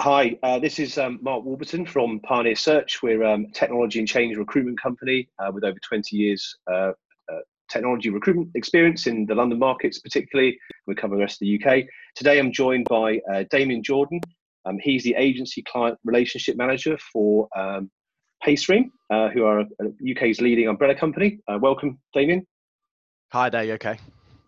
Hi, 0.00 0.34
uh, 0.42 0.58
this 0.58 0.78
is 0.78 0.96
um, 0.96 1.18
Mark 1.20 1.44
Warburton 1.44 1.84
from 1.84 2.20
Pioneer 2.20 2.56
Search. 2.56 3.02
We're 3.02 3.22
um, 3.22 3.44
a 3.44 3.52
technology 3.52 3.98
and 3.98 4.08
change 4.08 4.34
recruitment 4.34 4.80
company 4.80 5.28
uh, 5.38 5.50
with 5.52 5.62
over 5.62 5.78
20 5.78 6.16
years 6.16 6.56
uh, 6.72 6.92
uh, 7.30 7.40
technology 7.70 8.08
recruitment 8.08 8.48
experience 8.54 9.06
in 9.06 9.26
the 9.26 9.34
London 9.34 9.58
markets, 9.58 9.98
particularly. 9.98 10.58
We 10.86 10.94
cover 10.94 11.16
the 11.16 11.20
rest 11.20 11.34
of 11.34 11.40
the 11.40 11.62
UK. 11.62 11.84
Today, 12.14 12.38
I'm 12.38 12.50
joined 12.50 12.86
by 12.88 13.20
uh, 13.30 13.44
Damien 13.50 13.82
Jordan. 13.82 14.22
Um, 14.64 14.78
he's 14.82 15.04
the 15.04 15.16
agency 15.18 15.62
client 15.70 15.98
relationship 16.02 16.56
manager 16.56 16.96
for 17.12 17.46
um, 17.54 17.90
Paystream, 18.42 18.84
uh, 19.10 19.28
who 19.28 19.44
are 19.44 19.66
UK's 20.10 20.40
leading 20.40 20.66
umbrella 20.66 20.94
company. 20.94 21.40
welcome, 21.46 21.98
Damien. 22.14 22.46
Hi 23.32 23.50
there. 23.50 23.64
You 23.64 23.74
okay? 23.74 23.98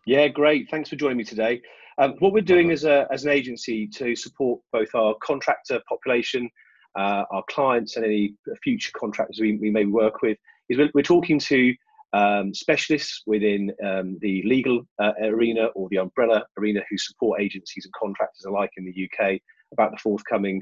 Yeah, 0.04 0.26
great. 0.28 0.68
Thanks 0.68 0.88
for 0.88 0.96
joining 0.96 1.18
me 1.18 1.24
today. 1.24 1.62
Um, 1.98 2.14
what 2.18 2.32
we're 2.32 2.40
doing 2.40 2.72
as, 2.72 2.84
a, 2.84 3.06
as 3.12 3.24
an 3.24 3.30
agency 3.30 3.86
to 3.88 4.16
support 4.16 4.60
both 4.72 4.92
our 4.94 5.14
contractor 5.22 5.80
population, 5.88 6.50
uh, 6.98 7.24
our 7.30 7.44
clients, 7.48 7.96
and 7.96 8.04
any 8.04 8.34
future 8.64 8.90
contractors 8.98 9.38
we, 9.40 9.56
we 9.58 9.70
may 9.70 9.84
work 9.84 10.20
with 10.20 10.38
is 10.68 10.78
we're, 10.78 10.90
we're 10.94 11.02
talking 11.02 11.38
to 11.38 11.74
um, 12.14 12.52
specialists 12.52 13.22
within 13.26 13.72
um, 13.84 14.18
the 14.20 14.42
legal 14.44 14.82
uh, 14.98 15.12
arena 15.22 15.66
or 15.74 15.88
the 15.90 15.98
umbrella 15.98 16.44
arena 16.58 16.80
who 16.90 16.98
support 16.98 17.40
agencies 17.40 17.84
and 17.84 17.94
contractors 17.94 18.44
alike 18.44 18.70
in 18.76 18.84
the 18.84 19.08
UK 19.08 19.38
about 19.72 19.92
the 19.92 19.98
forthcoming 19.98 20.60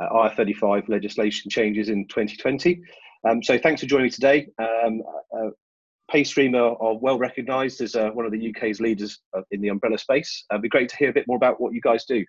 uh, 0.00 0.08
IR35 0.08 0.88
legislation 0.88 1.50
changes 1.50 1.90
in 1.90 2.06
2020. 2.08 2.80
Um, 3.28 3.42
so 3.42 3.58
thanks 3.58 3.82
for 3.82 3.86
joining 3.86 4.04
me 4.04 4.10
today. 4.10 4.48
Um, 4.58 5.02
uh, 5.36 5.50
Paystream 6.12 6.54
are, 6.54 6.80
are 6.82 6.98
well 6.98 7.18
recognised 7.18 7.80
as 7.80 7.94
uh, 7.94 8.10
one 8.10 8.24
of 8.24 8.32
the 8.32 8.54
UK's 8.54 8.80
leaders 8.80 9.20
uh, 9.36 9.42
in 9.50 9.60
the 9.60 9.68
umbrella 9.68 9.98
space. 9.98 10.44
Uh, 10.50 10.54
it'd 10.54 10.62
be 10.62 10.68
great 10.68 10.88
to 10.88 10.96
hear 10.96 11.10
a 11.10 11.12
bit 11.12 11.26
more 11.26 11.36
about 11.36 11.60
what 11.60 11.74
you 11.74 11.80
guys 11.80 12.04
do. 12.04 12.24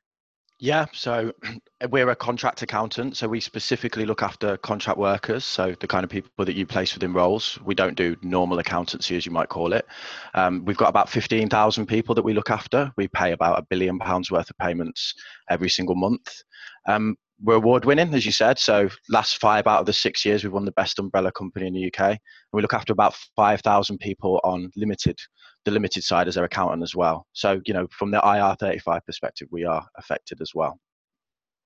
Yeah, 0.62 0.88
so 0.92 1.32
we're 1.90 2.10
a 2.10 2.16
contract 2.16 2.62
accountant, 2.62 3.16
so 3.16 3.30
we 3.30 3.40
specifically 3.40 4.06
look 4.06 4.22
after 4.22 4.58
contract 4.58 5.00
workers, 5.00 5.46
so 5.46 5.74
the 5.80 5.88
kind 5.88 6.04
of 6.04 6.10
people 6.10 6.44
that 6.44 6.56
you 6.56 6.66
place 6.66 6.94
within 6.94 7.14
roles. 7.14 7.58
We 7.64 7.76
don't 7.76 7.96
do 7.96 8.18
normal 8.22 8.60
accountancy, 8.60 9.16
as 9.16 9.26
you 9.26 9.32
might 9.32 9.48
call 9.48 9.72
it. 9.72 9.86
Um, 10.34 10.66
we've 10.66 10.78
got 10.78 10.90
about 10.90 11.10
15,000 11.10 11.86
people 11.86 12.14
that 12.16 12.24
we 12.24 12.34
look 12.34 12.50
after. 12.50 12.92
We 12.98 13.08
pay 13.08 13.32
about 13.32 13.60
a 13.60 13.66
billion 13.70 14.00
pounds 14.00 14.30
worth 14.30 14.50
of 14.50 14.58
payments 14.58 15.14
every 15.50 15.70
single 15.70 15.96
month. 15.96 16.44
Um, 16.88 17.16
we're 17.42 17.56
award 17.56 17.86
winning, 17.86 18.14
as 18.14 18.26
you 18.26 18.32
said. 18.32 18.60
So 18.60 18.90
last 19.10 19.40
five 19.40 19.68
out 19.68 19.80
of 19.80 19.86
the 19.86 19.94
six 19.94 20.26
years, 20.26 20.44
we've 20.44 20.54
won 20.54 20.66
the 20.66 20.72
best 20.74 21.00
umbrella 21.00 21.32
company 21.32 21.68
in 21.68 21.74
the 21.74 21.88
UK. 21.88 22.10
And 22.12 22.20
we 22.54 22.62
look 22.62 22.74
after 22.74 22.94
about 22.94 23.16
5,000 23.36 23.98
people 24.00 24.42
on 24.44 24.72
limited, 24.76 25.18
the 25.66 25.72
limited 25.72 26.04
side 26.04 26.28
as 26.28 26.36
their 26.36 26.44
accountant 26.44 26.84
as 26.84 26.96
well. 26.96 27.26
So, 27.34 27.62
you 27.66 27.74
know, 27.74 27.88
from 27.92 28.12
the 28.12 28.20
IR35 28.20 29.06
perspective, 29.06 29.48
we 29.52 29.64
are 29.64 29.86
affected 29.98 30.42
as 30.42 30.52
well. 30.54 30.80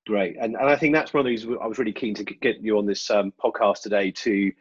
Great. 0.06 0.36
And, 0.40 0.56
and 0.56 0.70
I 0.70 0.76
think 0.76 0.94
that's 0.94 1.14
one 1.14 1.22
of 1.22 1.26
the 1.26 1.32
reasons 1.32 1.58
I 1.62 1.68
was 1.68 1.80
really 1.80 1.94
keen 1.94 2.14
to 2.16 2.24
get 2.24 2.62
you 2.62 2.78
on 2.78 2.86
this 2.86 3.10
um, 3.10 3.34
podcast 3.44 3.82
today 3.82 4.12
to, 4.12 4.52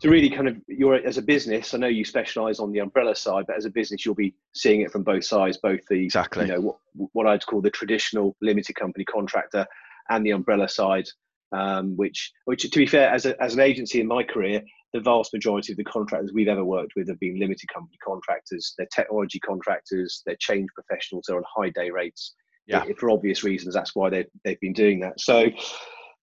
to 0.00 0.10
really 0.10 0.28
kind 0.28 0.48
of, 0.48 0.56
you're 0.66 0.96
as 0.96 1.18
a 1.18 1.22
business, 1.22 1.72
I 1.72 1.78
know 1.78 1.86
you 1.86 2.04
specialize 2.04 2.58
on 2.58 2.72
the 2.72 2.80
umbrella 2.80 3.14
side, 3.14 3.44
but 3.46 3.56
as 3.56 3.64
a 3.64 3.70
business, 3.70 4.04
you'll 4.04 4.16
be 4.16 4.34
seeing 4.52 4.80
it 4.80 4.90
from 4.90 5.04
both 5.04 5.24
sides, 5.24 5.56
both 5.58 5.80
the, 5.88 6.04
exactly. 6.04 6.46
you 6.46 6.52
know, 6.52 6.60
what, 6.60 6.76
what 7.12 7.26
I'd 7.28 7.46
call 7.46 7.60
the 7.60 7.70
traditional 7.70 8.36
limited 8.42 8.74
company 8.74 9.04
contractor 9.04 9.66
and 10.10 10.24
the 10.24 10.30
umbrella 10.30 10.68
side, 10.68 11.06
um, 11.52 11.96
which, 11.96 12.32
which 12.44 12.68
to 12.70 12.78
be 12.78 12.86
fair, 12.86 13.10
as, 13.10 13.26
a, 13.26 13.40
as 13.42 13.54
an 13.54 13.60
agency 13.60 14.00
in 14.00 14.06
my 14.06 14.22
career, 14.22 14.62
the 14.92 15.00
vast 15.00 15.32
majority 15.32 15.72
of 15.72 15.78
the 15.78 15.84
contractors 15.84 16.32
we've 16.32 16.48
ever 16.48 16.64
worked 16.64 16.92
with 16.96 17.08
have 17.08 17.18
been 17.18 17.38
limited 17.38 17.68
company 17.72 17.96
contractors. 18.04 18.74
They're 18.76 18.86
technology 18.94 19.40
contractors. 19.40 20.22
They're 20.26 20.36
change 20.38 20.68
professionals. 20.74 21.24
They're 21.26 21.36
on 21.36 21.44
high 21.56 21.70
day 21.70 21.90
rates. 21.90 22.34
Yeah. 22.66 22.84
for 22.96 23.10
obvious 23.10 23.42
reasons, 23.42 23.74
that's 23.74 23.94
why 23.94 24.08
they've 24.08 24.28
they've 24.44 24.60
been 24.60 24.72
doing 24.72 25.00
that. 25.00 25.20
So, 25.20 25.46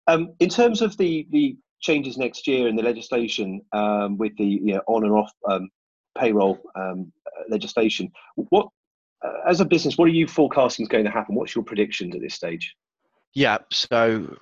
um, 0.05 0.33
in 0.39 0.49
terms 0.49 0.81
of 0.81 0.95
the 0.97 1.27
the 1.31 1.57
changes 1.81 2.17
next 2.17 2.47
year 2.47 2.67
in 2.67 2.75
the 2.75 2.83
legislation 2.83 3.61
um, 3.73 4.17
with 4.17 4.37
the 4.37 4.45
you 4.45 4.73
know, 4.75 4.81
on 4.87 5.03
and 5.03 5.13
off 5.13 5.31
um, 5.49 5.67
payroll 6.17 6.59
um, 6.75 7.11
legislation, 7.49 8.11
what 8.35 8.67
uh, 9.25 9.49
as 9.49 9.61
a 9.61 9.65
business, 9.65 9.97
what 9.97 10.05
are 10.05 10.11
you 10.11 10.27
forecasting 10.27 10.83
is 10.83 10.89
going 10.89 11.05
to 11.05 11.11
happen? 11.11 11.33
What's 11.33 11.55
your 11.55 11.63
predictions 11.63 12.15
at 12.15 12.21
this 12.21 12.35
stage? 12.35 12.75
Yeah, 13.33 13.59
so 13.71 14.35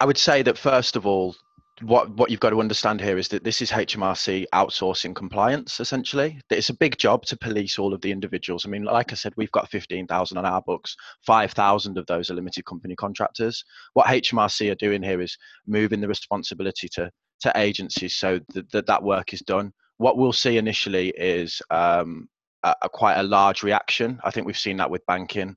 I 0.00 0.04
would 0.04 0.18
say 0.18 0.42
that 0.42 0.58
first 0.58 0.96
of 0.96 1.06
all, 1.06 1.34
what 1.80 2.10
what 2.10 2.30
you've 2.30 2.40
got 2.40 2.50
to 2.50 2.60
understand 2.60 3.00
here 3.00 3.18
is 3.18 3.28
that 3.28 3.44
this 3.44 3.60
is 3.60 3.70
HMRC 3.70 4.46
outsourcing 4.54 5.14
compliance 5.14 5.80
essentially. 5.80 6.40
It's 6.50 6.68
a 6.68 6.74
big 6.74 6.98
job 6.98 7.24
to 7.26 7.36
police 7.36 7.78
all 7.78 7.94
of 7.94 8.00
the 8.00 8.12
individuals. 8.12 8.64
I 8.64 8.68
mean, 8.68 8.84
like 8.84 9.12
I 9.12 9.14
said, 9.16 9.32
we've 9.36 9.50
got 9.52 9.70
15,000 9.70 10.36
on 10.38 10.44
our 10.44 10.62
books. 10.62 10.96
5,000 11.26 11.98
of 11.98 12.06
those 12.06 12.30
are 12.30 12.34
limited 12.34 12.64
company 12.66 12.94
contractors. 12.94 13.64
What 13.94 14.06
HMRC 14.06 14.70
are 14.70 14.76
doing 14.76 15.02
here 15.02 15.20
is 15.20 15.36
moving 15.66 16.00
the 16.00 16.08
responsibility 16.08 16.88
to 16.94 17.10
to 17.40 17.52
agencies 17.56 18.14
so 18.14 18.38
that 18.54 18.70
that, 18.70 18.86
that 18.86 19.02
work 19.02 19.32
is 19.32 19.40
done. 19.40 19.72
What 19.96 20.16
we'll 20.16 20.32
see 20.32 20.58
initially 20.58 21.08
is 21.16 21.60
um, 21.70 22.28
a, 22.62 22.74
a 22.82 22.88
quite 22.88 23.18
a 23.18 23.22
large 23.22 23.62
reaction. 23.62 24.20
I 24.24 24.30
think 24.30 24.46
we've 24.46 24.56
seen 24.56 24.76
that 24.76 24.90
with 24.90 25.04
banking, 25.06 25.56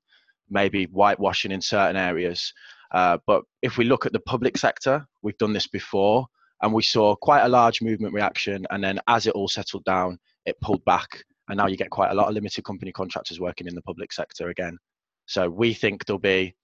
maybe 0.49 0.85
whitewashing 0.85 1.51
in 1.51 1.61
certain 1.61 1.95
areas. 1.95 2.53
Uh, 2.95 3.17
but 3.27 3.43
if 3.61 3.77
we 3.77 3.83
look 3.83 4.05
at 4.05 4.13
the 4.13 4.21
public 4.21 4.57
sector, 4.57 5.05
we've 5.21 5.37
done 5.37 5.51
this 5.51 5.67
before 5.67 6.25
and 6.61 6.73
we 6.73 6.81
saw 6.81 7.13
quite 7.13 7.41
a 7.41 7.49
large 7.49 7.81
movement 7.81 8.13
reaction. 8.13 8.65
And 8.71 8.81
then 8.81 9.01
as 9.07 9.27
it 9.27 9.33
all 9.33 9.49
settled 9.49 9.83
down, 9.83 10.17
it 10.45 10.55
pulled 10.61 10.83
back. 10.85 11.09
And 11.49 11.57
now 11.57 11.67
you 11.67 11.75
get 11.75 11.89
quite 11.89 12.11
a 12.11 12.13
lot 12.13 12.29
of 12.29 12.33
limited 12.33 12.63
company 12.63 12.93
contractors 12.93 13.37
working 13.37 13.67
in 13.67 13.75
the 13.75 13.81
public 13.81 14.13
sector 14.13 14.47
again. 14.47 14.77
So 15.25 15.49
we 15.49 15.73
think 15.73 16.05
there'll 16.05 16.19
be 16.19 16.55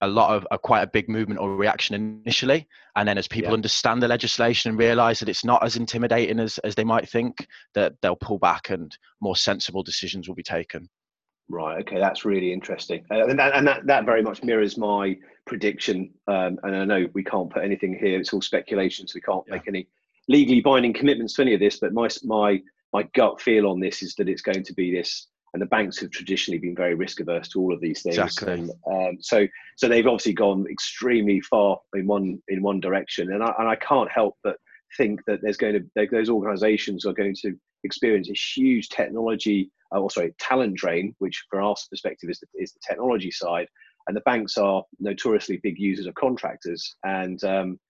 a 0.00 0.06
lot 0.06 0.36
of 0.36 0.46
a, 0.52 0.58
quite 0.58 0.82
a 0.82 0.86
big 0.86 1.08
movement 1.08 1.40
or 1.40 1.56
reaction 1.56 2.22
initially 2.24 2.68
and 2.94 3.08
then 3.08 3.18
as 3.18 3.26
people 3.26 3.50
yeah. 3.50 3.54
understand 3.54 4.02
the 4.02 4.08
legislation 4.08 4.68
and 4.68 4.78
realize 4.78 5.18
that 5.18 5.28
it's 5.28 5.44
not 5.44 5.64
as 5.64 5.76
intimidating 5.76 6.38
as, 6.38 6.58
as 6.58 6.74
they 6.74 6.84
might 6.84 7.08
think 7.08 7.46
that 7.74 7.94
they'll 8.02 8.16
pull 8.16 8.38
back 8.38 8.70
and 8.70 8.96
more 9.20 9.36
sensible 9.36 9.82
decisions 9.82 10.28
will 10.28 10.34
be 10.34 10.42
taken 10.42 10.88
Right. 11.48 11.80
Okay, 11.80 11.98
that's 11.98 12.24
really 12.24 12.54
interesting, 12.54 13.04
uh, 13.10 13.26
and, 13.26 13.38
that, 13.38 13.54
and 13.54 13.66
that 13.66 13.86
that 13.86 14.06
very 14.06 14.22
much 14.22 14.42
mirrors 14.42 14.78
my 14.78 15.14
prediction. 15.46 16.10
Um, 16.26 16.58
and 16.62 16.76
I 16.76 16.84
know 16.84 17.08
we 17.14 17.24
can't 17.24 17.50
put 17.50 17.64
anything 17.64 17.96
here; 17.98 18.18
it's 18.18 18.32
all 18.32 18.42
speculation, 18.42 19.06
so 19.06 19.16
we 19.16 19.20
can't 19.20 19.44
yeah. 19.46 19.54
make 19.54 19.68
any 19.68 19.88
legally 20.28 20.60
binding 20.60 20.92
commitments 20.92 21.34
to 21.34 21.42
any 21.42 21.54
of 21.54 21.60
this. 21.60 21.78
But 21.78 21.92
my 21.92 22.08
my 22.24 22.60
my 22.92 23.02
gut 23.14 23.40
feel 23.40 23.66
on 23.66 23.80
this 23.80 24.02
is 24.02 24.14
that 24.16 24.28
it's 24.28 24.42
going 24.42 24.64
to 24.64 24.74
be 24.74 24.94
this, 24.94 25.28
and 25.52 25.62
the 25.62 25.66
banks 25.66 26.00
have 26.00 26.10
traditionally 26.10 26.58
been 26.58 26.76
very 26.76 26.94
risk 26.94 27.20
averse 27.20 27.48
to 27.50 27.60
all 27.60 27.72
of 27.72 27.80
these 27.80 28.02
things. 28.02 28.18
Exactly. 28.18 28.52
And, 28.52 28.70
um, 28.90 29.18
so 29.20 29.46
so 29.76 29.88
they've 29.88 30.06
obviously 30.06 30.34
gone 30.34 30.66
extremely 30.70 31.40
far 31.40 31.78
in 31.94 32.06
one 32.06 32.42
in 32.48 32.62
one 32.62 32.80
direction, 32.80 33.32
and 33.32 33.42
I 33.42 33.52
and 33.58 33.68
I 33.68 33.76
can't 33.76 34.10
help 34.10 34.36
but 34.42 34.56
think 34.96 35.20
that 35.26 35.40
there's 35.42 35.56
going 35.56 35.74
to 35.74 36.08
those 36.10 36.30
organisations 36.30 37.04
are 37.04 37.12
going 37.12 37.34
to 37.42 37.58
experience 37.82 38.30
a 38.30 38.34
huge 38.34 38.88
technology 38.88 39.70
uh, 39.94 40.00
or 40.00 40.10
sorry, 40.10 40.34
talent 40.38 40.76
drain, 40.76 41.14
which 41.18 41.44
from 41.48 41.64
our 41.64 41.74
perspective 41.90 42.30
is 42.30 42.40
the, 42.40 42.46
is 42.54 42.72
the 42.72 42.80
technology 42.86 43.30
side. 43.30 43.68
And 44.06 44.16
the 44.16 44.22
banks 44.22 44.56
are 44.56 44.84
notoriously 45.00 45.60
big 45.62 45.78
users 45.78 46.06
of 46.06 46.14
contractors. 46.14 46.96
And, 47.04 47.42
um, 47.44 47.80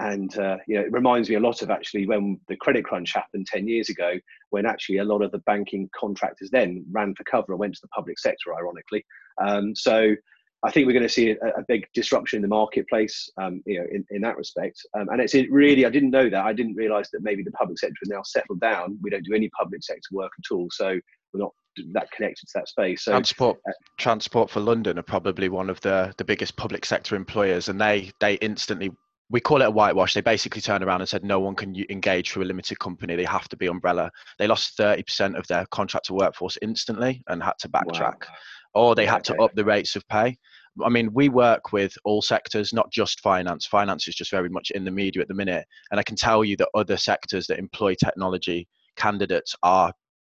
and 0.00 0.36
uh, 0.38 0.56
you 0.66 0.76
know, 0.76 0.82
it 0.82 0.92
reminds 0.92 1.28
me 1.28 1.34
a 1.34 1.40
lot 1.40 1.62
of 1.62 1.70
actually 1.70 2.06
when 2.06 2.40
the 2.48 2.56
credit 2.56 2.84
crunch 2.84 3.12
happened 3.12 3.46
10 3.46 3.66
years 3.66 3.88
ago, 3.88 4.14
when 4.50 4.64
actually 4.64 4.98
a 4.98 5.04
lot 5.04 5.22
of 5.22 5.32
the 5.32 5.38
banking 5.40 5.90
contractors 5.98 6.50
then 6.50 6.84
ran 6.90 7.14
for 7.14 7.24
cover 7.24 7.52
and 7.52 7.58
went 7.58 7.74
to 7.74 7.80
the 7.82 7.88
public 7.88 8.18
sector, 8.18 8.54
ironically. 8.54 9.04
Um, 9.40 9.74
so 9.74 10.14
I 10.64 10.70
think 10.70 10.86
we're 10.86 10.92
going 10.92 11.04
to 11.04 11.08
see 11.08 11.30
a, 11.30 11.34
a 11.34 11.64
big 11.68 11.86
disruption 11.94 12.38
in 12.38 12.42
the 12.42 12.48
marketplace, 12.48 13.30
um, 13.40 13.62
you 13.64 13.78
know, 13.78 13.86
in, 13.92 14.04
in 14.10 14.22
that 14.22 14.36
respect. 14.36 14.84
Um, 14.94 15.08
and 15.10 15.20
it's 15.20 15.34
really, 15.34 15.86
I 15.86 15.90
didn't 15.90 16.10
know 16.10 16.28
that. 16.28 16.44
I 16.44 16.52
didn't 16.52 16.74
realise 16.74 17.10
that 17.12 17.22
maybe 17.22 17.44
the 17.44 17.52
public 17.52 17.78
sector 17.78 17.96
has 18.02 18.08
now 18.08 18.22
settled 18.24 18.60
down. 18.60 18.98
We 19.00 19.10
don't 19.10 19.24
do 19.24 19.34
any 19.34 19.48
public 19.50 19.84
sector 19.84 20.08
work 20.12 20.32
at 20.38 20.52
all, 20.52 20.68
so 20.70 20.98
we're 21.32 21.40
not 21.40 21.52
that 21.92 22.10
connected 22.10 22.46
to 22.46 22.52
that 22.56 22.68
space. 22.68 23.04
So 23.04 23.12
transport, 23.12 23.58
uh, 23.68 23.72
transport 23.98 24.50
for 24.50 24.58
London 24.58 24.98
are 24.98 25.02
probably 25.02 25.48
one 25.48 25.70
of 25.70 25.80
the 25.80 26.12
the 26.18 26.24
biggest 26.24 26.56
public 26.56 26.84
sector 26.84 27.14
employers, 27.14 27.68
and 27.68 27.80
they 27.80 28.10
they 28.20 28.34
instantly. 28.34 28.90
We 29.30 29.40
call 29.40 29.60
it 29.60 29.66
a 29.66 29.70
whitewash. 29.70 30.14
They 30.14 30.22
basically 30.22 30.62
turned 30.62 30.82
around 30.82 31.02
and 31.02 31.08
said 31.08 31.22
no 31.22 31.38
one 31.38 31.54
can 31.54 31.76
engage 31.90 32.32
through 32.32 32.44
a 32.44 32.46
limited 32.46 32.78
company. 32.78 33.14
They 33.14 33.26
have 33.26 33.46
to 33.50 33.58
be 33.58 33.66
umbrella. 33.66 34.10
They 34.38 34.46
lost 34.46 34.78
30% 34.78 35.38
of 35.38 35.46
their 35.48 35.66
contractor 35.66 36.14
workforce 36.14 36.56
instantly 36.62 37.22
and 37.26 37.42
had 37.42 37.52
to 37.58 37.68
backtrack. 37.68 38.20
Wow 38.22 38.36
or 38.74 38.94
they 38.94 39.06
had 39.06 39.24
to 39.24 39.36
up 39.42 39.54
the 39.54 39.64
rates 39.64 39.96
of 39.96 40.06
pay. 40.08 40.36
I 40.84 40.88
mean, 40.88 41.12
we 41.12 41.28
work 41.28 41.72
with 41.72 41.96
all 42.04 42.22
sectors, 42.22 42.72
not 42.72 42.90
just 42.92 43.20
finance. 43.20 43.66
Finance 43.66 44.06
is 44.06 44.14
just 44.14 44.30
very 44.30 44.48
much 44.48 44.70
in 44.70 44.84
the 44.84 44.90
media 44.90 45.22
at 45.22 45.28
the 45.28 45.34
minute. 45.34 45.66
And 45.90 45.98
I 45.98 46.02
can 46.02 46.16
tell 46.16 46.44
you 46.44 46.56
that 46.56 46.68
other 46.74 46.96
sectors 46.96 47.46
that 47.48 47.58
employ 47.58 47.94
technology 47.94 48.68
candidates 48.96 49.56
are 49.62 49.92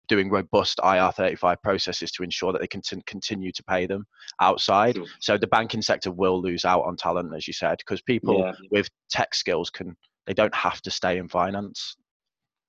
doing 0.09 0.31
robust 0.31 0.79
IR35 0.79 1.57
processes 1.63 2.11
to 2.13 2.23
ensure 2.23 2.53
that 2.53 2.61
they 2.61 2.67
can 2.67 2.83
t- 2.83 3.03
continue 3.07 3.53
to 3.53 3.65
pay 3.65 3.87
them 3.87 4.05
outside. 4.41 4.97
Sure. 4.97 5.07
So 5.21 5.39
the 5.39 5.47
banking 5.47 5.83
sector 5.83 6.11
will 6.11 6.41
lose 6.43 6.65
out 6.65 6.83
on 6.83 6.97
talent, 6.97 7.35
as 7.35 7.47
you 7.47 7.55
said, 7.55 7.79
because 7.79 8.03
people 8.03 8.39
yeah. 8.39 8.53
with 8.71 8.89
tech 9.11 9.35
skills 9.35 9.71
can, 9.71 9.97
they 10.27 10.35
don't 10.35 10.55
have 10.55 10.83
to 10.83 10.91
stay 10.91 11.19
in 11.19 11.29
finance. 11.29 11.97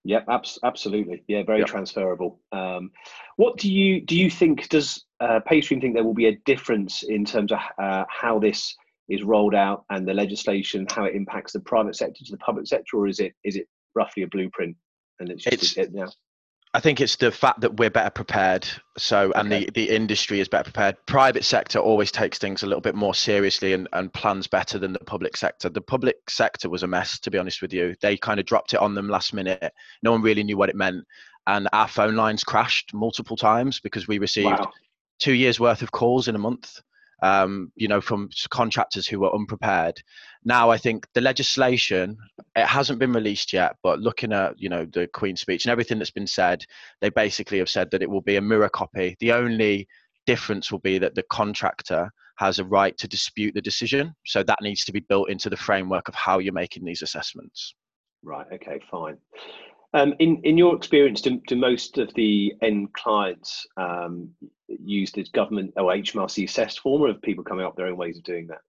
Yeah, 0.06 0.22
abs- 0.30 0.60
absolutely. 0.64 1.24
Yeah, 1.28 1.42
very 1.44 1.60
yep. 1.60 1.68
transferable. 1.68 2.40
Um, 2.52 2.92
what 3.38 3.58
do 3.58 3.72
you 3.72 4.02
do? 4.02 4.16
You 4.16 4.30
think 4.30 4.70
does 4.70 5.04
uh, 5.20 5.40
Paystream 5.50 5.82
think 5.82 5.96
there 5.96 6.04
will 6.04 6.14
be 6.14 6.28
a 6.28 6.38
difference 6.46 7.02
in 7.02 7.26
terms 7.26 7.52
of 7.52 7.58
uh, 7.82 8.06
how 8.08 8.38
this 8.38 8.76
is 9.10 9.24
rolled 9.24 9.56
out 9.56 9.84
and 9.90 10.08
the 10.08 10.14
legislation 10.14 10.86
how 10.92 11.06
it 11.06 11.16
impacts 11.16 11.54
the 11.54 11.60
private 11.60 11.96
sector 11.96 12.24
to 12.24 12.32
the 12.32 12.38
public 12.38 12.68
sector, 12.68 12.98
or 12.98 13.08
is 13.08 13.20
it 13.20 13.34
is 13.44 13.56
it 13.56 13.68
roughly 13.96 14.22
a 14.22 14.28
blueprint 14.28 14.78
and 15.20 15.30
it's 15.32 15.44
just 15.44 15.64
it's, 15.64 15.78
it 15.78 15.92
now? 15.92 16.08
I 16.76 16.82
think 16.82 17.00
it's 17.00 17.16
the 17.16 17.32
fact 17.32 17.62
that 17.62 17.78
we're 17.78 17.90
better 17.90 18.10
prepared. 18.10 18.68
So, 18.98 19.32
and 19.32 19.52
okay. 19.52 19.64
the, 19.64 19.72
the 19.72 19.96
industry 19.96 20.42
is 20.42 20.50
better 20.50 20.66
prepared. 20.66 20.98
Private 21.06 21.46
sector 21.46 21.80
always 21.80 22.12
takes 22.12 22.38
things 22.38 22.64
a 22.64 22.66
little 22.66 22.82
bit 22.82 22.96
more 22.96 23.16
seriously 23.16 23.72
and, 23.72 23.88
and 23.94 24.12
plans 24.12 24.46
better 24.46 24.78
than 24.78 24.92
the 24.92 25.00
public 25.00 25.38
sector. 25.38 25.70
The 25.70 25.80
public 25.80 26.30
sector 26.30 26.70
was 26.70 26.84
a 26.84 26.88
mess, 26.88 27.18
to 27.20 27.32
be 27.32 27.38
honest 27.38 27.62
with 27.62 27.72
you. 27.72 27.96
They 28.02 28.18
kind 28.18 28.42
of 28.42 28.46
dropped 28.46 28.74
it 28.74 28.82
on 28.82 28.94
them 28.94 29.08
last 29.08 29.34
minute. 29.34 29.72
No 30.04 30.12
one 30.12 30.22
really 30.22 30.44
knew 30.44 30.58
what 30.58 30.68
it 30.68 30.76
meant. 30.76 31.06
And 31.48 31.70
our 31.72 31.88
phone 31.88 32.18
lines 32.18 32.44
crashed 32.44 32.94
multiple 32.94 33.38
times 33.38 33.80
because 33.80 34.10
we 34.10 34.18
received 34.18 34.60
wow. 34.60 34.74
two 35.18 35.34
years 35.34 35.62
worth 35.62 35.82
of 35.82 35.94
calls 35.94 36.28
in 36.28 36.36
a 36.36 36.40
month 36.40 36.82
um, 37.22 37.72
you 37.76 37.88
know, 37.88 38.02
from 38.02 38.30
contractors 38.50 39.08
who 39.08 39.20
were 39.20 39.34
unprepared. 39.34 40.02
Now, 40.48 40.70
I 40.70 40.78
think 40.78 41.08
the 41.14 41.22
legislation 41.22 42.18
it 42.56 42.68
hasn't 42.68 43.00
been 43.00 43.12
released 43.12 43.52
yet, 43.52 43.76
but 43.82 44.00
looking 44.00 44.32
at 44.32 44.54
you 44.58 44.70
know 44.70 44.86
the 44.86 45.08
Queen's 45.08 45.42
speech 45.42 45.66
and 45.66 45.72
everything 45.72 45.98
that's 45.98 46.12
been 46.12 46.28
said, 46.28 46.64
they 47.02 47.10
basically 47.10 47.58
have 47.58 47.70
said 47.70 47.90
that 47.92 48.04
it 48.04 48.10
will 48.10 48.22
be 48.22 48.36
a 48.36 48.42
mirror 48.42 48.70
copy. 48.70 49.18
The 49.20 49.32
only 49.32 49.88
difference 50.28 50.72
will 50.72 50.80
be 50.80 51.00
that 51.00 51.16
the 51.16 51.24
contractor 51.32 52.12
has 52.38 52.60
a 52.60 52.66
right 52.66 52.98
to 53.00 53.08
dispute 53.08 53.54
the 53.56 53.62
decision, 53.62 54.14
so 54.26 54.44
that 54.44 54.60
needs 54.62 54.86
to 54.86 54.92
be 54.92 55.00
built 55.00 55.30
into 55.30 55.50
the 55.50 55.58
framework 55.58 56.08
of 56.08 56.16
how 56.16 56.38
you're 56.40 56.54
making 56.54 56.86
these 56.86 57.02
assessments. 57.02 57.74
Right. 58.24 58.48
Okay. 58.54 58.80
Fine. 58.92 59.18
Um, 59.96 60.14
in 60.20 60.42
in 60.44 60.58
your 60.58 60.76
experience, 60.76 61.22
do, 61.22 61.42
do, 61.48 61.56
most 61.56 61.98
of 61.98 62.14
the 62.14 62.54
end 62.62 62.94
clients 62.94 63.66
um, 63.78 64.30
use 64.68 65.12
this 65.12 65.30
government 65.30 65.74
or 65.78 65.92
HMRC 65.92 66.44
assessed 66.44 66.82
form, 66.82 67.02
or 67.02 67.08
have 67.08 67.22
people 67.24 67.44
coming 67.44 67.66
up 67.66 67.76
their 67.76 67.88
own 67.88 67.98
ways 67.98 68.18
of 68.18 68.24
doing 68.24 68.46
that? 68.48 68.60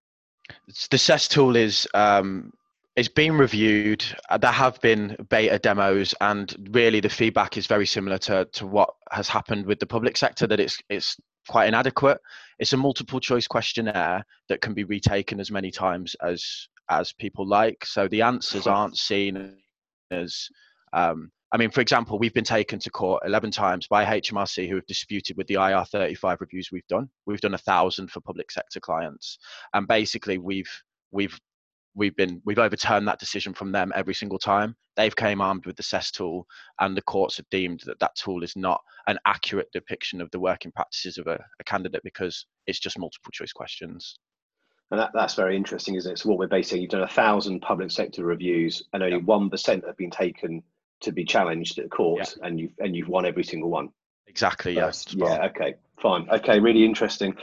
The 0.91 0.97
CEST 0.97 1.31
tool 1.31 1.57
is 1.57 1.89
um, 1.95 2.53
it's 2.97 3.09
been 3.09 3.37
reviewed. 3.37 4.05
Uh, 4.31 4.39
there 4.39 4.51
have 4.51 4.81
been 4.81 5.17
beta 5.29 5.59
demos, 5.59 6.15
and 6.21 6.55
really 6.71 7.01
the 7.01 7.09
feedback 7.09 7.57
is 7.57 7.67
very 7.67 7.87
similar 7.87 8.19
to 8.19 8.47
to 8.53 8.67
what 8.67 8.91
has 9.11 9.29
happened 9.29 9.67
with 9.67 9.79
the 9.81 9.87
public 9.87 10.17
sector. 10.17 10.47
That 10.47 10.61
it's 10.61 10.79
it's 10.89 11.17
quite 11.49 11.69
inadequate. 11.69 12.19
It's 12.59 12.73
a 12.73 12.77
multiple 12.77 13.21
choice 13.21 13.47
questionnaire 13.47 14.25
that 14.49 14.61
can 14.61 14.75
be 14.75 14.85
retaken 14.85 15.41
as 15.41 15.51
many 15.51 15.71
times 15.71 16.17
as 16.23 16.69
as 16.89 17.13
people 17.13 17.47
like. 17.47 17.85
So 17.85 18.09
the 18.09 18.23
answers 18.23 18.67
aren't 18.67 18.97
seen 18.97 19.57
as 20.11 20.49
um, 20.93 21.31
I 21.53 21.59
mean, 21.59 21.71
for 21.71 21.81
example, 21.81 22.19
we've 22.19 22.35
been 22.35 22.45
taken 22.45 22.79
to 22.81 22.91
court 22.91 23.23
11 23.25 23.53
times 23.53 23.87
by 23.87 24.05
HMRC 24.05 24.69
who 24.69 24.75
have 24.75 24.87
disputed 24.87 25.37
with 25.37 25.47
the 25.47 25.55
IR35 25.55 26.41
reviews 26.41 26.71
we've 26.73 26.87
done. 26.89 27.09
We've 27.25 27.41
done 27.41 27.55
a 27.55 27.59
thousand 27.59 28.11
for 28.11 28.21
public 28.21 28.51
sector 28.51 28.81
clients, 28.81 29.39
and 29.73 29.87
basically 29.87 30.39
we've 30.39 30.71
we've 31.13 31.39
we've 31.95 32.17
been 32.17 32.43
we've 32.45 32.59
overturned 32.59 33.07
that 33.07 33.21
decision 33.21 33.55
from 33.55 33.71
them 33.71 33.93
every 33.95 34.15
single 34.15 34.39
time. 34.39 34.75
They've 34.97 35.15
came 35.15 35.41
armed 35.41 35.67
with 35.67 35.77
the 35.77 35.85
CEST 35.85 36.13
tool, 36.13 36.47
and 36.81 36.97
the 36.97 37.03
courts 37.03 37.37
have 37.37 37.49
deemed 37.51 37.83
that 37.87 38.01
that 38.01 38.17
tool 38.17 38.43
is 38.43 38.57
not 38.57 38.81
an 39.07 39.19
accurate 39.25 39.71
depiction 39.73 40.21
of 40.21 40.31
the 40.33 40.41
working 40.41 40.73
practices 40.73 41.17
of 41.17 41.29
a, 41.29 41.43
a 41.61 41.65
candidate 41.65 42.03
because 42.03 42.47
it's 42.67 42.81
just 42.81 42.99
multiple 42.99 43.31
choice 43.33 43.53
questions. 43.53 44.19
And 44.91 45.01
that, 45.01 45.11
that's 45.15 45.35
very 45.35 45.57
interesting, 45.57 45.97
isn't 45.97 46.13
it? 46.13 46.19
So 46.19 46.29
what 46.29 46.39
we're 46.39 46.47
basically 46.47 46.83
you've 46.83 46.91
done 46.91 47.03
a 47.03 47.09
thousand 47.09 47.61
public 47.61 47.91
sector 47.91 48.25
reviews, 48.25 48.83
and 48.93 49.03
only 49.03 49.19
one 49.19 49.49
percent 49.49 49.85
have 49.87 49.97
been 49.97 50.11
taken 50.11 50.63
to 51.03 51.13
be 51.13 51.25
challenged 51.25 51.79
at 51.79 51.91
court, 51.91 52.37
yeah. 52.39 52.47
and 52.47 52.61
you've 52.61 52.73
and 52.79 52.95
you've 52.95 53.09
won 53.09 53.27
every 53.27 53.45
single 53.45 53.71
one. 53.71 53.89
Exactly. 54.27 54.75
Yes. 54.75 55.07
Yeah. 55.11 55.47
Okay. 55.47 55.75
Fine. 56.01 56.29
Okay. 56.31 56.61
Really 56.61 56.85
interesting. 56.85 57.35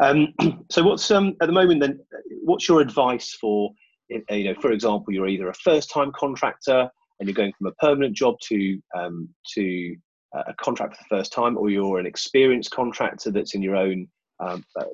Um, 0.00 0.34
so, 0.70 0.82
what's 0.82 1.10
um, 1.10 1.36
at 1.40 1.46
the 1.46 1.52
moment 1.52 1.80
then? 1.80 2.00
What's 2.42 2.68
your 2.68 2.80
advice 2.80 3.34
for 3.34 3.72
you 4.08 4.44
know, 4.44 4.54
for 4.60 4.72
example, 4.72 5.12
you're 5.12 5.28
either 5.28 5.48
a 5.48 5.54
first-time 5.54 6.12
contractor 6.16 6.90
and 7.18 7.28
you're 7.28 7.34
going 7.34 7.52
from 7.56 7.68
a 7.68 7.72
permanent 7.72 8.16
job 8.16 8.36
to 8.40 8.80
um, 8.96 9.28
to 9.54 9.96
a 10.32 10.54
contract 10.54 10.96
for 10.96 11.02
the 11.02 11.16
first 11.16 11.32
time, 11.32 11.58
or 11.58 11.70
you're 11.70 11.98
an 11.98 12.06
experienced 12.06 12.70
contractor 12.70 13.30
that's 13.30 13.54
in 13.54 13.62
your 13.62 13.76
own 13.76 14.06
um, 14.38 14.64
uh, 14.76 14.84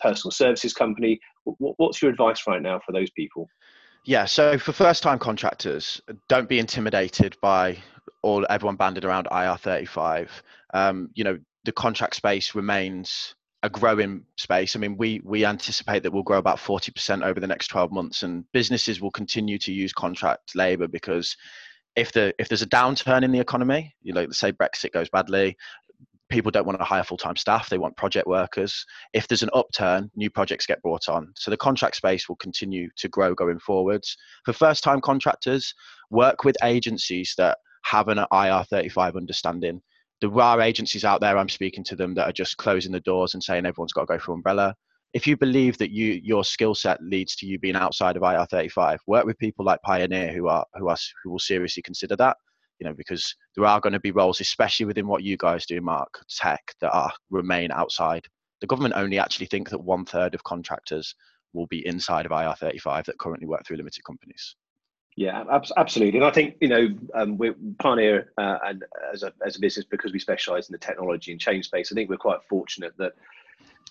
personal 0.00 0.32
services 0.32 0.72
company. 0.72 1.18
what's 1.44 2.02
your 2.02 2.10
advice 2.10 2.42
right 2.46 2.62
now 2.62 2.80
for 2.84 2.92
those 2.92 3.10
people? 3.10 3.48
Yeah, 4.04 4.24
so 4.24 4.58
for 4.58 4.72
first 4.72 5.02
time 5.02 5.18
contractors, 5.18 6.00
don't 6.28 6.48
be 6.48 6.58
intimidated 6.58 7.36
by 7.42 7.78
all 8.22 8.46
everyone 8.48 8.76
banded 8.76 9.04
around 9.04 9.28
IR35. 9.30 10.28
Um, 10.72 11.10
you 11.14 11.24
know, 11.24 11.38
the 11.64 11.72
contract 11.72 12.16
space 12.16 12.54
remains 12.54 13.34
a 13.62 13.68
growing 13.68 14.24
space. 14.38 14.74
I 14.74 14.78
mean, 14.78 14.96
we 14.96 15.20
we 15.22 15.44
anticipate 15.44 16.02
that 16.02 16.12
we'll 16.12 16.22
grow 16.22 16.38
about 16.38 16.58
40% 16.58 17.22
over 17.22 17.40
the 17.40 17.46
next 17.46 17.68
12 17.68 17.92
months 17.92 18.22
and 18.22 18.44
businesses 18.52 19.00
will 19.00 19.10
continue 19.10 19.58
to 19.58 19.72
use 19.72 19.92
contract 19.92 20.54
labor 20.54 20.88
because 20.88 21.36
if 21.96 22.12
the 22.12 22.34
if 22.38 22.48
there's 22.48 22.62
a 22.62 22.68
downturn 22.68 23.22
in 23.22 23.32
the 23.32 23.40
economy, 23.40 23.94
you 24.02 24.14
know, 24.14 24.30
say 24.30 24.52
Brexit 24.52 24.92
goes 24.92 25.10
badly, 25.10 25.56
people 26.30 26.50
don't 26.50 26.66
want 26.66 26.78
to 26.78 26.84
hire 26.84 27.02
full-time 27.02 27.36
staff 27.36 27.68
they 27.68 27.78
want 27.78 27.96
project 27.96 28.26
workers. 28.26 28.84
If 29.12 29.28
there's 29.28 29.42
an 29.42 29.50
upturn 29.52 30.10
new 30.14 30.30
projects 30.30 30.66
get 30.66 30.82
brought 30.82 31.08
on. 31.08 31.32
So 31.36 31.50
the 31.50 31.56
contract 31.56 31.96
space 31.96 32.28
will 32.28 32.36
continue 32.36 32.88
to 32.96 33.08
grow 33.08 33.34
going 33.34 33.58
forwards. 33.58 34.16
For 34.44 34.52
first-time 34.52 35.00
contractors 35.00 35.74
work 36.10 36.44
with 36.44 36.56
agencies 36.62 37.34
that 37.36 37.58
have 37.84 38.08
an 38.08 38.18
ir35 38.32 39.16
understanding. 39.16 39.80
There 40.20 40.40
are 40.40 40.60
agencies 40.60 41.04
out 41.04 41.20
there 41.20 41.38
i'm 41.38 41.48
speaking 41.48 41.82
to 41.84 41.96
them 41.96 42.14
that 42.14 42.28
are 42.28 42.32
just 42.32 42.58
closing 42.58 42.92
the 42.92 43.00
doors 43.00 43.34
and 43.34 43.42
saying 43.42 43.66
everyone's 43.66 43.92
got 43.92 44.02
to 44.02 44.06
go 44.06 44.18
for 44.18 44.32
umbrella. 44.32 44.74
If 45.12 45.26
you 45.26 45.36
believe 45.36 45.76
that 45.78 45.90
you 45.90 46.20
your 46.22 46.44
skill 46.44 46.74
set 46.74 47.02
leads 47.02 47.34
to 47.36 47.46
you 47.46 47.58
being 47.58 47.76
outside 47.76 48.16
of 48.16 48.22
ir35 48.22 48.98
work 49.06 49.24
with 49.24 49.38
people 49.38 49.64
like 49.64 49.80
pioneer 49.82 50.32
who 50.32 50.48
are 50.48 50.64
who 50.74 50.88
are 50.88 50.96
who 51.24 51.30
will 51.30 51.38
seriously 51.38 51.82
consider 51.82 52.16
that 52.16 52.36
you 52.80 52.88
know, 52.88 52.94
because 52.94 53.34
there 53.54 53.66
are 53.66 53.80
going 53.80 53.92
to 53.92 54.00
be 54.00 54.10
roles, 54.10 54.40
especially 54.40 54.86
within 54.86 55.06
what 55.06 55.22
you 55.22 55.36
guys 55.36 55.66
do, 55.66 55.80
Mark, 55.80 56.24
tech, 56.28 56.74
that 56.80 56.90
are 56.90 57.12
remain 57.30 57.70
outside. 57.70 58.24
The 58.60 58.66
government 58.66 58.94
only 58.96 59.18
actually 59.18 59.46
think 59.46 59.68
that 59.70 59.82
one 59.82 60.04
third 60.04 60.34
of 60.34 60.42
contractors 60.44 61.14
will 61.52 61.66
be 61.66 61.86
inside 61.86 62.26
of 62.26 62.32
IR35 62.32 63.04
that 63.04 63.18
currently 63.18 63.46
work 63.46 63.66
through 63.66 63.76
limited 63.76 64.04
companies. 64.04 64.56
Yeah, 65.16 65.44
absolutely. 65.76 66.18
And 66.18 66.26
I 66.26 66.30
think 66.30 66.56
you 66.60 66.68
know 66.68 66.88
um, 67.14 67.36
we're 67.36 67.54
Pioneer 67.78 68.32
uh, 68.38 68.58
and 68.64 68.84
as 69.12 69.22
a 69.22 69.32
as 69.44 69.56
a 69.56 69.60
business 69.60 69.84
because 69.90 70.12
we 70.12 70.18
specialise 70.18 70.68
in 70.68 70.72
the 70.72 70.78
technology 70.78 71.32
and 71.32 71.40
change 71.40 71.66
space. 71.66 71.92
I 71.92 71.94
think 71.94 72.08
we're 72.08 72.16
quite 72.16 72.38
fortunate 72.48 72.94
that 72.96 73.12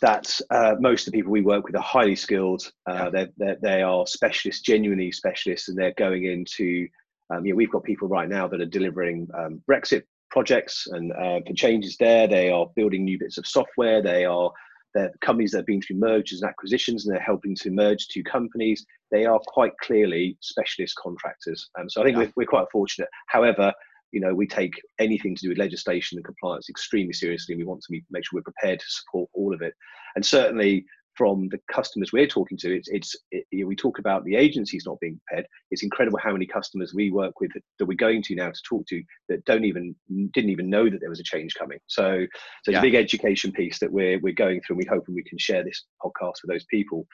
that 0.01 0.39
uh, 0.49 0.75
most 0.79 1.05
of 1.05 1.11
the 1.11 1.17
people 1.17 1.31
we 1.31 1.41
work 1.41 1.65
with 1.65 1.75
are 1.75 1.81
highly 1.81 2.15
skilled. 2.15 2.71
Uh, 2.87 2.93
yeah. 2.93 3.09
they're, 3.09 3.29
they're, 3.37 3.57
they 3.61 3.81
are 3.81 4.07
specialists, 4.07 4.61
genuinely 4.61 5.11
specialists, 5.11 5.67
and 5.67 5.77
they're 5.77 5.93
going 5.97 6.23
into 6.23 6.87
um, 7.29 7.45
you 7.45 7.53
know, 7.53 7.57
we've 7.57 7.71
got 7.71 7.83
people 7.83 8.07
right 8.07 8.29
now 8.29 8.47
that 8.47 8.61
are 8.61 8.65
delivering 8.65 9.27
um, 9.37 9.61
Brexit 9.69 10.03
projects 10.31 10.87
and 10.91 11.11
uh, 11.13 11.39
for 11.45 11.53
changes 11.53 11.97
there. 11.97 12.27
They 12.27 12.49
are 12.49 12.67
building 12.75 13.03
new 13.03 13.17
bits 13.19 13.37
of 13.37 13.45
software. 13.45 14.01
They 14.01 14.25
are 14.25 14.51
they're 14.95 15.11
companies 15.21 15.51
that 15.51 15.59
have 15.59 15.65
been 15.67 15.81
through 15.81 15.97
mergers 15.97 16.41
and 16.41 16.49
acquisitions 16.49 17.05
and 17.05 17.13
they're 17.13 17.21
helping 17.21 17.55
to 17.57 17.69
merge 17.69 18.07
two 18.07 18.23
companies. 18.23 18.85
They 19.11 19.25
are 19.25 19.39
quite 19.47 19.71
clearly 19.81 20.37
specialist 20.41 20.95
contractors. 20.95 21.69
Um, 21.79 21.89
so 21.89 22.01
I 22.01 22.05
think 22.05 22.17
yeah. 22.17 22.23
we're, 22.23 22.33
we're 22.37 22.47
quite 22.47 22.65
fortunate. 22.71 23.09
However, 23.27 23.71
you 24.11 24.19
know, 24.19 24.33
we 24.33 24.47
take 24.47 24.73
anything 24.99 25.35
to 25.35 25.41
do 25.43 25.49
with 25.49 25.59
legislation 25.59 26.17
and 26.17 26.25
compliance 26.25 26.69
extremely 26.69 27.13
seriously. 27.13 27.53
And 27.53 27.61
we 27.61 27.67
want 27.67 27.83
to 27.83 28.01
make 28.09 28.25
sure 28.25 28.37
we're 28.37 28.51
prepared 28.51 28.79
to 28.79 28.85
support 28.87 29.29
all 29.33 29.53
of 29.53 29.61
it. 29.61 29.73
And 30.15 30.25
certainly, 30.25 30.85
from 31.19 31.49
the 31.49 31.59
customers 31.69 32.13
we're 32.13 32.25
talking 32.25 32.57
to, 32.57 32.73
it's, 32.73 32.87
it's 32.87 33.13
it, 33.31 33.43
you 33.51 33.63
know, 33.63 33.67
we 33.67 33.75
talk 33.75 33.99
about 33.99 34.23
the 34.23 34.37
agencies 34.37 34.85
not 34.85 34.97
being 35.01 35.19
prepared. 35.27 35.45
It's 35.69 35.83
incredible 35.83 36.17
how 36.23 36.31
many 36.31 36.45
customers 36.45 36.93
we 36.93 37.11
work 37.11 37.41
with 37.41 37.51
that 37.77 37.85
we're 37.85 37.95
going 37.95 38.23
to 38.23 38.35
now 38.35 38.51
to 38.51 38.61
talk 38.63 38.87
to 38.87 39.03
that 39.27 39.43
don't 39.43 39.65
even 39.65 39.93
didn't 40.31 40.49
even 40.49 40.69
know 40.69 40.89
that 40.89 41.01
there 41.01 41.09
was 41.09 41.19
a 41.19 41.23
change 41.23 41.55
coming. 41.55 41.79
So, 41.87 42.25
so 42.63 42.71
yeah. 42.71 42.77
it's 42.77 42.77
a 42.77 42.81
big 42.81 42.95
education 42.95 43.51
piece 43.51 43.79
that 43.79 43.91
we're 43.91 44.17
we're 44.21 44.33
going 44.33 44.61
through, 44.61 44.77
and 44.77 44.85
we 44.85 44.89
hope 44.89 45.03
and 45.07 45.15
we 45.15 45.23
can 45.23 45.37
share 45.37 45.65
this 45.65 45.83
podcast 46.01 46.41
with 46.41 46.51
those 46.51 46.65
people. 46.71 47.05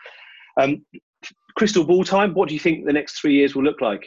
Um, 0.61 0.85
crystal 1.57 1.83
ball 1.83 2.03
time. 2.03 2.35
What 2.35 2.47
do 2.47 2.53
you 2.53 2.59
think 2.59 2.85
the 2.85 2.93
next 2.93 3.19
three 3.19 3.33
years 3.33 3.55
will 3.55 3.63
look 3.63 3.81
like? 3.81 4.05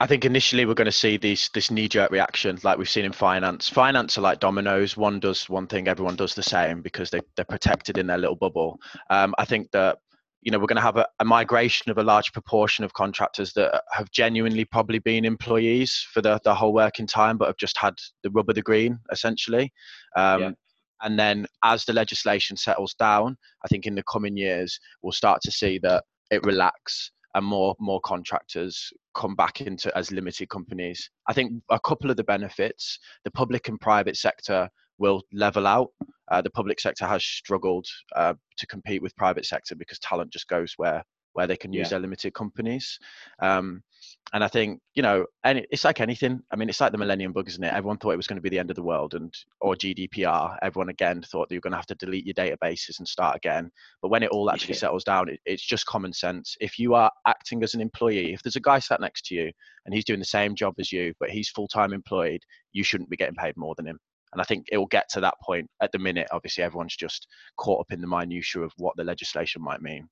I 0.00 0.06
think 0.06 0.24
initially 0.24 0.64
we're 0.64 0.74
going 0.74 0.86
to 0.86 0.92
see 0.92 1.16
this 1.16 1.48
this 1.48 1.70
knee 1.70 1.88
jerk 1.88 2.10
reaction 2.10 2.58
like 2.62 2.78
we've 2.78 2.88
seen 2.88 3.04
in 3.04 3.12
finance. 3.12 3.68
Finance 3.68 4.16
are 4.16 4.20
like 4.20 4.38
dominoes. 4.38 4.96
One 4.96 5.18
does 5.18 5.48
one 5.48 5.66
thing, 5.66 5.88
everyone 5.88 6.14
does 6.14 6.34
the 6.34 6.42
same 6.42 6.82
because 6.82 7.10
they 7.10 7.20
they're 7.36 7.44
protected 7.44 7.98
in 7.98 8.06
their 8.06 8.18
little 8.18 8.36
bubble. 8.36 8.78
Um, 9.10 9.34
I 9.38 9.44
think 9.44 9.70
that 9.72 9.98
you 10.42 10.52
know 10.52 10.58
we're 10.58 10.66
going 10.66 10.76
to 10.76 10.82
have 10.82 10.96
a, 10.96 11.06
a, 11.18 11.24
migration 11.24 11.90
of 11.90 11.98
a 11.98 12.02
large 12.02 12.32
proportion 12.32 12.84
of 12.84 12.92
contractors 12.92 13.52
that 13.54 13.82
have 13.92 14.10
genuinely 14.10 14.64
probably 14.64 15.00
been 15.00 15.24
employees 15.24 16.06
for 16.12 16.22
the, 16.22 16.40
the 16.44 16.54
whole 16.54 16.72
working 16.72 17.06
time 17.06 17.36
but 17.36 17.48
have 17.48 17.56
just 17.56 17.76
had 17.76 17.94
the 18.22 18.30
rub 18.30 18.48
of 18.48 18.54
the 18.54 18.62
green 18.62 18.98
essentially 19.10 19.72
um, 20.16 20.40
yeah. 20.40 20.50
and 21.02 21.18
then 21.18 21.44
as 21.64 21.84
the 21.84 21.92
legislation 21.92 22.56
settles 22.56 22.94
down 22.94 23.36
i 23.64 23.68
think 23.68 23.84
in 23.84 23.94
the 23.94 24.02
coming 24.04 24.36
years 24.36 24.78
we'll 25.02 25.12
start 25.12 25.40
to 25.42 25.50
see 25.50 25.78
that 25.78 26.04
it 26.30 26.44
relax 26.44 27.10
and 27.38 27.46
more 27.46 27.74
more 27.78 28.00
contractors 28.00 28.92
come 29.14 29.34
back 29.34 29.60
into 29.60 29.96
as 29.96 30.10
limited 30.10 30.48
companies. 30.48 31.08
I 31.28 31.32
think 31.32 31.62
a 31.70 31.80
couple 31.80 32.10
of 32.10 32.16
the 32.16 32.24
benefits, 32.24 32.98
the 33.24 33.30
public 33.30 33.68
and 33.68 33.80
private 33.80 34.16
sector 34.16 34.68
will 34.98 35.22
level 35.32 35.66
out. 35.66 35.90
Uh, 36.30 36.42
the 36.42 36.50
public 36.50 36.80
sector 36.80 37.06
has 37.06 37.24
struggled 37.24 37.86
uh, 38.16 38.34
to 38.56 38.66
compete 38.66 39.00
with 39.00 39.16
private 39.16 39.46
sector 39.46 39.76
because 39.76 39.98
talent 40.00 40.32
just 40.32 40.48
goes 40.48 40.74
where 40.76 41.02
where 41.34 41.46
they 41.46 41.56
can 41.56 41.72
use 41.72 41.86
yeah. 41.86 41.90
their 41.90 42.00
limited 42.00 42.34
companies. 42.34 42.98
Um, 43.40 43.82
and 44.32 44.44
I 44.44 44.48
think 44.48 44.80
you 44.94 45.02
know, 45.02 45.26
and 45.44 45.64
it's 45.70 45.84
like 45.84 46.00
anything. 46.00 46.40
I 46.50 46.56
mean, 46.56 46.68
it's 46.68 46.80
like 46.80 46.92
the 46.92 46.98
Millennium 46.98 47.32
Bug, 47.32 47.48
isn't 47.48 47.62
it? 47.62 47.72
Everyone 47.72 47.96
thought 47.96 48.12
it 48.12 48.16
was 48.16 48.26
going 48.26 48.36
to 48.36 48.42
be 48.42 48.48
the 48.48 48.58
end 48.58 48.70
of 48.70 48.76
the 48.76 48.82
world, 48.82 49.14
and 49.14 49.32
or 49.60 49.74
GDPR. 49.74 50.56
Everyone 50.62 50.90
again 50.90 51.22
thought 51.22 51.48
that 51.48 51.54
you're 51.54 51.60
going 51.60 51.72
to 51.72 51.78
have 51.78 51.86
to 51.86 51.94
delete 51.94 52.26
your 52.26 52.34
databases 52.34 52.98
and 52.98 53.08
start 53.08 53.36
again. 53.36 53.70
But 54.02 54.10
when 54.10 54.22
it 54.22 54.30
all 54.30 54.50
actually 54.50 54.74
yeah. 54.74 54.80
settles 54.80 55.04
down, 55.04 55.28
it, 55.28 55.40
it's 55.46 55.64
just 55.64 55.86
common 55.86 56.12
sense. 56.12 56.56
If 56.60 56.78
you 56.78 56.94
are 56.94 57.10
acting 57.26 57.62
as 57.62 57.74
an 57.74 57.80
employee, 57.80 58.34
if 58.34 58.42
there's 58.42 58.56
a 58.56 58.60
guy 58.60 58.78
sat 58.78 59.00
next 59.00 59.26
to 59.26 59.34
you 59.34 59.50
and 59.86 59.94
he's 59.94 60.04
doing 60.04 60.20
the 60.20 60.26
same 60.26 60.54
job 60.54 60.74
as 60.78 60.92
you, 60.92 61.14
but 61.20 61.30
he's 61.30 61.48
full 61.48 61.68
time 61.68 61.92
employed, 61.92 62.40
you 62.72 62.84
shouldn't 62.84 63.10
be 63.10 63.16
getting 63.16 63.36
paid 63.36 63.56
more 63.56 63.74
than 63.76 63.86
him. 63.86 63.98
And 64.32 64.42
I 64.42 64.44
think 64.44 64.66
it 64.70 64.76
will 64.76 64.86
get 64.86 65.08
to 65.10 65.20
that 65.20 65.34
point. 65.42 65.70
At 65.80 65.92
the 65.92 65.98
minute, 65.98 66.28
obviously, 66.32 66.62
everyone's 66.62 66.96
just 66.96 67.26
caught 67.56 67.80
up 67.80 67.92
in 67.92 68.00
the 68.00 68.06
minutiae 68.06 68.62
of 68.62 68.72
what 68.76 68.94
the 68.96 69.04
legislation 69.04 69.62
might 69.62 69.80
mean. 69.80 70.08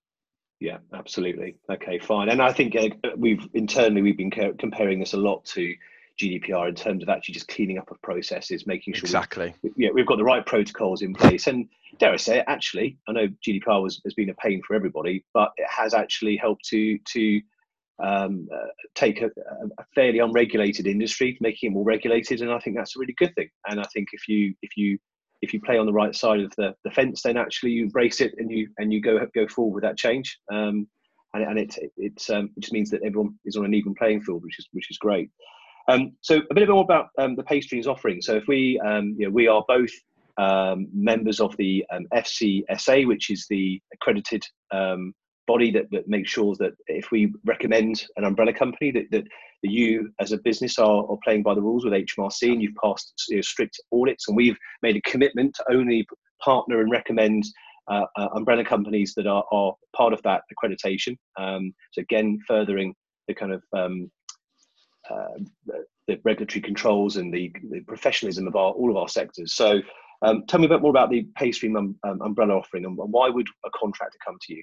Yeah, 0.60 0.78
absolutely. 0.94 1.56
Okay, 1.70 1.98
fine. 1.98 2.30
And 2.30 2.40
I 2.40 2.52
think 2.52 2.74
uh, 2.76 2.88
we've 3.16 3.46
internally 3.54 4.02
we've 4.02 4.16
been 4.16 4.30
comparing 4.30 4.98
this 4.98 5.12
a 5.12 5.18
lot 5.18 5.44
to 5.46 5.74
GDPR 6.18 6.68
in 6.68 6.74
terms 6.74 7.02
of 7.02 7.08
actually 7.08 7.34
just 7.34 7.48
cleaning 7.48 7.78
up 7.78 7.90
of 7.90 8.00
processes, 8.00 8.66
making 8.66 8.94
sure 8.94 9.04
exactly. 9.04 9.54
We've, 9.62 9.72
yeah, 9.76 9.90
we've 9.92 10.06
got 10.06 10.16
the 10.16 10.24
right 10.24 10.44
protocols 10.44 11.02
in 11.02 11.14
place. 11.14 11.46
And 11.46 11.68
dare 11.98 12.12
I 12.12 12.16
say, 12.16 12.38
it, 12.38 12.44
actually, 12.48 12.96
I 13.06 13.12
know 13.12 13.28
GDPR 13.46 13.82
was, 13.82 14.00
has 14.04 14.14
been 14.14 14.30
a 14.30 14.34
pain 14.34 14.62
for 14.66 14.74
everybody, 14.74 15.24
but 15.34 15.52
it 15.56 15.68
has 15.68 15.92
actually 15.92 16.36
helped 16.36 16.64
to 16.66 16.98
to 16.98 17.40
um, 18.02 18.48
uh, 18.52 18.68
take 18.94 19.22
a, 19.22 19.26
a, 19.26 19.84
fairly 19.94 20.18
unregulated 20.18 20.86
industry, 20.86 21.38
making 21.40 21.70
it 21.70 21.74
more 21.74 21.84
regulated, 21.84 22.42
and 22.42 22.52
I 22.52 22.58
think 22.58 22.76
that's 22.76 22.94
a 22.94 22.98
really 22.98 23.14
good 23.16 23.34
thing. 23.34 23.48
And 23.68 23.80
I 23.80 23.84
think 23.92 24.08
if 24.12 24.28
you 24.28 24.54
if 24.62 24.76
you 24.76 24.98
if 25.42 25.52
you 25.52 25.60
play 25.60 25.78
on 25.78 25.86
the 25.86 25.92
right 25.92 26.14
side 26.14 26.40
of 26.40 26.52
the, 26.56 26.74
the 26.84 26.90
fence, 26.90 27.22
then 27.22 27.36
actually 27.36 27.72
you 27.72 27.84
embrace 27.84 28.20
it 28.20 28.34
and 28.38 28.50
you 28.50 28.68
and 28.78 28.92
you 28.92 29.00
go 29.00 29.18
go 29.34 29.46
forward 29.48 29.74
with 29.74 29.82
that 29.82 29.96
change. 29.96 30.38
Um, 30.52 30.86
and, 31.34 31.44
and 31.44 31.58
it 31.58 31.76
it, 31.96 32.30
um, 32.30 32.50
it 32.56 32.60
just 32.60 32.72
means 32.72 32.90
that 32.90 33.02
everyone 33.04 33.34
is 33.44 33.56
on 33.56 33.64
an 33.64 33.74
even 33.74 33.94
playing 33.94 34.22
field, 34.22 34.42
which 34.42 34.58
is 34.58 34.68
which 34.72 34.90
is 34.90 34.98
great. 34.98 35.30
Um, 35.88 36.12
so 36.20 36.40
a 36.50 36.54
bit 36.54 36.68
more 36.68 36.82
about 36.82 37.08
um, 37.18 37.36
the 37.36 37.44
Paystreams 37.44 37.86
offering. 37.86 38.20
So 38.20 38.34
if 38.34 38.48
we 38.48 38.80
um, 38.80 39.14
you 39.18 39.26
know 39.26 39.32
we 39.32 39.48
are 39.48 39.64
both 39.68 39.92
um, 40.38 40.88
members 40.92 41.40
of 41.40 41.56
the 41.56 41.84
FCSA, 42.12 43.06
which 43.06 43.30
is 43.30 43.46
the 43.48 43.80
accredited 43.92 44.44
body 45.46 45.70
that, 45.70 45.90
that 45.90 46.08
makes 46.08 46.30
sure 46.30 46.54
that 46.58 46.72
if 46.86 47.10
we 47.10 47.32
recommend 47.44 48.04
an 48.16 48.24
umbrella 48.24 48.52
company 48.52 48.90
that, 48.90 49.10
that, 49.10 49.24
you 49.62 50.12
as 50.20 50.30
a 50.30 50.38
business 50.38 50.78
are, 50.78 51.10
are 51.10 51.18
playing 51.24 51.42
by 51.42 51.52
the 51.52 51.60
rules 51.60 51.84
with 51.84 51.92
HMRC 51.92 52.52
and 52.52 52.62
you've 52.62 52.76
passed 52.80 53.12
you 53.28 53.36
know, 53.36 53.42
strict 53.42 53.80
audits 53.92 54.28
and 54.28 54.36
we've 54.36 54.56
made 54.82 54.94
a 54.94 55.00
commitment 55.10 55.56
to 55.56 55.64
only 55.72 56.06
partner 56.40 56.80
and 56.82 56.90
recommend 56.92 57.44
uh, 57.90 58.04
uh, 58.16 58.28
umbrella 58.34 58.64
companies 58.64 59.12
that 59.14 59.26
are, 59.26 59.44
are 59.50 59.74
part 59.96 60.12
of 60.12 60.22
that 60.22 60.42
accreditation. 60.52 61.16
Um, 61.36 61.74
so 61.92 62.00
again, 62.02 62.38
furthering 62.46 62.94
the 63.26 63.34
kind 63.34 63.52
of 63.52 63.62
um, 63.76 64.10
uh, 65.10 65.38
the 66.06 66.20
regulatory 66.24 66.60
controls 66.62 67.16
and 67.16 67.32
the, 67.32 67.52
the, 67.70 67.80
professionalism 67.80 68.46
of 68.46 68.56
our, 68.56 68.72
all 68.72 68.90
of 68.90 68.96
our 68.96 69.08
sectors. 69.08 69.54
So 69.54 69.80
um, 70.22 70.44
tell 70.46 70.60
me 70.60 70.66
a 70.66 70.68
bit 70.68 70.82
more 70.82 70.90
about 70.90 71.10
the 71.10 71.26
Paystream 71.38 71.76
um, 71.76 71.96
um, 72.04 72.20
umbrella 72.22 72.54
offering 72.54 72.84
and 72.84 72.96
why 72.96 73.28
would 73.28 73.46
a 73.64 73.70
contractor 73.70 74.18
come 74.24 74.36
to 74.42 74.54
you? 74.54 74.62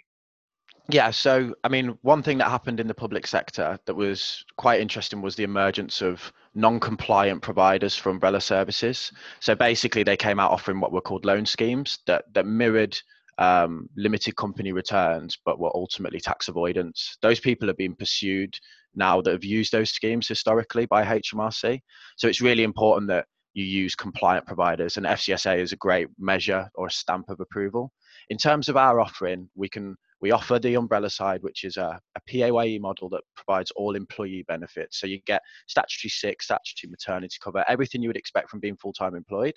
Yeah, 0.90 1.12
so 1.12 1.56
I 1.63 1.70
mean, 1.70 1.98
one 2.02 2.24
thing 2.24 2.38
that 2.40 2.50
happened 2.50 2.80
in 2.80 2.88
the 2.88 2.94
public 2.94 3.25
sector 3.25 3.80
that 3.86 3.96
was 3.96 4.44
quite 4.58 4.82
interesting 4.82 5.22
was 5.22 5.36
the 5.36 5.44
emergence 5.44 6.02
of 6.02 6.32
non-compliant 6.56 7.42
providers 7.42 7.96
for 7.96 8.10
umbrella 8.10 8.42
services. 8.42 9.12
So 9.40 9.56
basically, 9.56 10.04
they 10.04 10.18
came 10.18 10.42
out 10.42 10.52
offering 10.52 10.82
what 10.82 10.92
were 10.92 11.02
called 11.02 11.25
loan 11.25 11.46
schemes 11.46 12.00
that 12.06 12.25
that 12.34 12.46
mirrored 12.46 12.98
um, 13.38 13.90
limited 13.96 14.36
company 14.36 14.74
returns, 14.74 15.38
but 15.46 15.58
were 15.58 15.72
ultimately 15.74 16.20
tax 16.20 16.50
avoidance. 16.50 17.18
Those 17.22 17.40
people 17.40 17.70
are 17.70 17.75
being 17.75 17.96
pursued 17.96 18.58
now 18.94 19.22
that 19.22 19.32
have 19.32 19.44
used 19.46 19.72
those 19.72 19.90
schemes 19.90 20.28
historically 20.28 20.86
by 20.86 21.04
HMRC. 21.04 21.80
So 22.18 22.28
it's 22.28 22.42
really 22.42 22.63
important 22.63 23.08
that 23.08 23.25
you 23.54 23.63
use 23.63 23.96
compliant 23.96 24.46
providers, 24.46 24.98
and 24.98 25.06
FCSA 25.06 25.60
is 25.60 25.72
a 25.72 25.78
great 25.78 26.08
measure 26.20 26.70
or 26.75 26.88
a 26.88 26.92
stamp 26.92 27.30
of 27.30 27.40
approval. 27.40 27.92
In 28.30 28.38
terms 28.38 28.68
of 28.68 28.78
our 28.78 29.00
offering, 29.00 29.50
we 29.56 29.70
can 29.70 29.96
we 30.24 30.32
offer 30.32 30.58
the 30.58 30.75
umbrella 30.75 31.10
side, 31.10 31.44
which 31.44 31.65
is 31.65 31.75
a, 31.75 32.00
a 32.15 32.22
PAYE 32.25 32.80
model 32.80 33.10
that 33.10 33.24
provides 33.36 33.72
all 33.72 33.94
employee 33.94 34.46
benefits. 34.48 34.98
So 35.01 35.06
you 35.06 35.20
get 35.25 35.42
statutory 35.68 36.10
sick, 36.10 36.42
statutory 36.42 36.89
maternity 36.89 37.36
cover, 37.44 37.65
everything 37.68 38.01
you 38.01 38.08
would 38.08 38.15
expect 38.15 38.50
from 38.50 38.62
being 38.62 38.77
full 38.77 38.94
time 38.94 39.15
employed. 39.15 39.56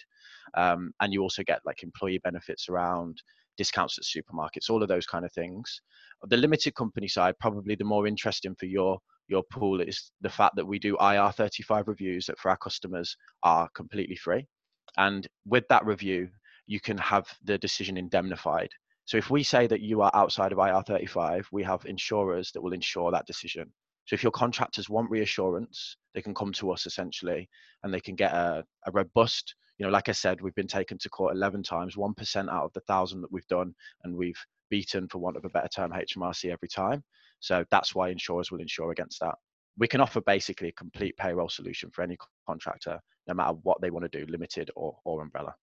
Um, 0.54 0.92
and 1.00 1.12
you 1.12 1.23
also 1.23 1.44
get 1.44 1.61
like 1.64 1.85
employee 1.85 2.18
benefits 2.25 2.68
around 2.68 3.23
discounts 3.56 3.96
at 3.96 4.02
supermarkets, 4.02 4.68
all 4.68 4.82
of 4.82 4.88
those 4.88 5.06
kind 5.06 5.25
of 5.25 5.32
things. 5.32 5.80
The 6.25 6.37
limited 6.37 6.75
company 6.75 7.06
side, 7.06 7.38
probably 7.38 7.76
the 7.76 7.85
more 7.85 8.08
interesting 8.08 8.56
for 8.58 8.66
your 8.66 8.99
your 9.28 9.44
pool 9.52 9.80
is 9.80 10.11
the 10.20 10.28
fact 10.28 10.56
that 10.56 10.66
we 10.66 10.80
do 10.80 10.96
IR35 10.96 11.87
reviews 11.87 12.26
that 12.26 12.40
for 12.40 12.50
our 12.50 12.56
customers 12.56 13.16
are 13.44 13.68
completely 13.76 14.16
free. 14.16 14.49
And 14.96 15.28
with 15.44 15.68
that 15.68 15.87
review, 15.87 16.28
you 16.66 16.80
can 16.80 16.99
have 16.99 17.28
the 17.44 17.56
decision 17.56 17.96
indemnified. 17.96 18.70
So 19.06 19.16
if 19.16 19.30
we 19.30 19.44
say 19.44 19.68
that 19.68 19.80
you 19.80 20.02
are 20.02 20.10
outside 20.14 20.50
of 20.50 20.58
IR35, 20.58 21.46
we 21.52 21.62
have 21.62 21.86
insurers 21.86 22.50
that 22.52 22.60
will 22.60 22.72
insure 22.72 23.12
that 23.12 23.26
decision. 23.26 23.72
So 24.04 24.14
if 24.14 24.22
your 24.22 24.32
contractors 24.32 24.90
want 24.90 25.10
reassurance, 25.10 25.96
they 26.12 26.22
can 26.22 26.34
come 26.34 26.52
to 26.54 26.72
us 26.72 26.86
essentially 26.86 27.48
and 27.82 27.94
they 27.94 28.00
can 28.00 28.16
get 28.16 28.32
a, 28.32 28.64
a 28.84 28.90
robust, 28.90 29.54
you 29.78 29.86
know, 29.86 29.92
like 29.92 30.08
I 30.08 30.12
said, 30.12 30.40
we've 30.40 30.54
been 30.56 30.66
taken 30.66 30.98
to 30.98 31.08
court 31.08 31.36
11 31.36 31.62
times, 31.62 31.94
1% 31.94 32.48
out 32.50 32.64
of 32.64 32.72
the 32.72 32.80
thousand 32.80 33.20
that 33.20 33.30
we've 33.30 33.46
done, 33.46 33.75
and 34.02 34.16
we've 34.16 34.40
beaten, 34.70 35.06
for 35.06 35.18
want 35.18 35.36
of 35.36 35.44
a 35.44 35.50
better 35.50 35.68
term, 35.68 35.92
HMRC 35.92 36.50
every 36.50 36.68
time. 36.68 37.04
So 37.38 37.64
that's 37.70 37.94
why 37.94 38.08
insurers 38.08 38.50
will 38.50 38.60
insure 38.60 38.90
against 38.90 39.20
that. 39.20 39.36
We 39.78 39.86
can 39.86 40.00
offer 40.00 40.20
basically 40.20 40.68
a 40.68 40.72
complete 40.72 41.16
payroll 41.16 41.48
solution 41.48 41.90
for 41.90 42.02
any 42.02 42.16
contractor, 42.48 42.98
no 43.28 43.34
matter 43.34 43.52
what 43.62 43.80
they 43.80 43.90
want 43.90 44.10
to 44.10 44.18
do, 44.18 44.30
limited 44.30 44.70
or, 44.75 44.96
or 45.04 45.22
umbrella. 45.22 45.54